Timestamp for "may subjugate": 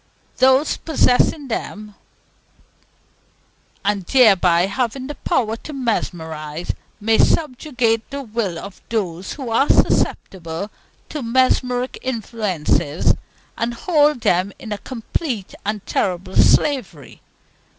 6.99-8.09